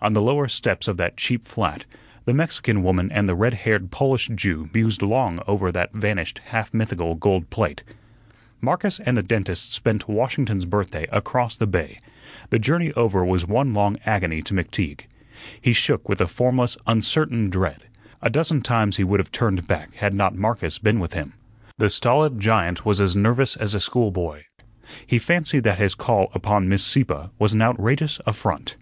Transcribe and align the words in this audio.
On 0.00 0.14
the 0.14 0.20
lower 0.20 0.48
steps 0.48 0.88
of 0.88 0.96
that 0.96 1.16
cheap 1.16 1.44
flat, 1.46 1.84
the 2.24 2.34
Mexican 2.34 2.82
woman 2.82 3.12
and 3.12 3.28
the 3.28 3.36
red 3.36 3.54
haired 3.54 3.92
Polish 3.92 4.26
Jew 4.34 4.68
mused 4.74 5.00
long 5.00 5.38
over 5.46 5.70
that 5.70 5.94
vanished, 5.94 6.40
half 6.46 6.74
mythical 6.74 7.14
gold 7.14 7.50
plate. 7.50 7.84
Marcus 8.60 8.98
and 9.06 9.16
the 9.16 9.22
dentist 9.22 9.72
spent 9.72 10.08
Washington's 10.08 10.64
Birthday 10.64 11.06
across 11.12 11.56
the 11.56 11.68
bay. 11.68 12.00
The 12.50 12.58
journey 12.58 12.92
over 12.94 13.24
was 13.24 13.46
one 13.46 13.72
long 13.72 13.96
agony 14.04 14.42
to 14.42 14.54
McTeague. 14.54 15.02
He 15.60 15.72
shook 15.72 16.08
with 16.08 16.20
a 16.20 16.26
formless, 16.26 16.76
uncertain 16.88 17.48
dread; 17.48 17.84
a 18.20 18.30
dozen 18.30 18.60
times 18.60 18.96
he 18.96 19.04
would 19.04 19.20
have 19.20 19.30
turned 19.30 19.68
back 19.68 19.94
had 19.94 20.14
not 20.14 20.34
Marcus 20.34 20.80
been 20.80 20.98
with 20.98 21.12
him. 21.12 21.32
The 21.78 21.90
stolid 21.90 22.40
giant 22.40 22.84
was 22.84 23.00
as 23.00 23.14
nervous 23.14 23.54
as 23.54 23.72
a 23.72 23.78
schoolboy. 23.78 24.42
He 25.06 25.20
fancied 25.20 25.62
that 25.62 25.78
his 25.78 25.94
call 25.94 26.32
upon 26.34 26.68
Miss 26.68 26.82
Sieppe 26.84 27.30
was 27.38 27.52
an 27.54 27.62
outrageous 27.62 28.20
affront. 28.26 28.74